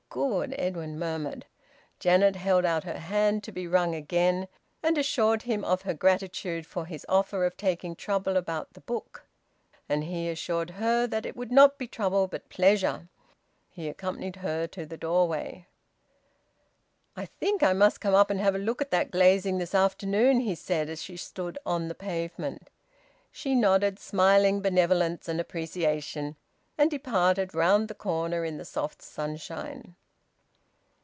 Good!" 0.13 0.53
Edwin 0.57 0.99
murmured. 0.99 1.45
Janet 1.97 2.35
held 2.35 2.65
out 2.65 2.83
her 2.83 2.99
hand, 2.99 3.45
to 3.45 3.51
be 3.53 3.65
wrung 3.65 3.95
again, 3.95 4.49
and 4.83 4.97
assured 4.97 5.43
him 5.43 5.63
of 5.63 5.83
her 5.83 5.93
gratitude 5.93 6.65
for 6.67 6.85
his 6.85 7.05
offer 7.07 7.45
of 7.45 7.55
taking 7.55 7.95
trouble 7.95 8.35
about 8.35 8.73
the 8.73 8.81
book; 8.81 9.23
and 9.87 10.03
he 10.03 10.27
assured 10.27 10.71
her 10.71 11.07
that 11.07 11.25
it 11.25 11.37
would 11.37 11.49
not 11.49 11.77
be 11.77 11.87
trouble 11.87 12.27
but 12.27 12.49
pleasure. 12.49 13.07
He 13.69 13.87
accompanied 13.87 14.35
her 14.37 14.67
to 14.67 14.85
the 14.85 14.97
doorway. 14.97 15.67
"I 17.15 17.25
think 17.27 17.63
I 17.63 17.71
must 17.71 18.01
come 18.01 18.13
up 18.13 18.29
and 18.29 18.41
have 18.41 18.53
a 18.55 18.59
look 18.59 18.81
at 18.81 18.91
that 18.91 19.11
glazing 19.11 19.59
this 19.59 19.73
afternoon," 19.73 20.41
he 20.41 20.55
said, 20.55 20.89
as 20.89 21.01
she 21.01 21.15
stood 21.15 21.57
on 21.65 21.87
the 21.87 21.95
pavement. 21.95 22.69
She 23.31 23.55
nodded, 23.55 23.97
smiling 23.97 24.59
benevolence 24.61 25.29
and 25.29 25.39
appreciation, 25.39 26.35
and 26.77 26.91
departed 26.91 27.55
round 27.55 27.87
the 27.87 27.95
corner 27.95 28.43
in 28.43 28.57
the 28.57 28.65
soft 28.65 29.01
sunshine. 29.01 29.95